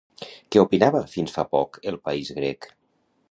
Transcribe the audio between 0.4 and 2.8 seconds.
Què opinava fins fa poc el país grec?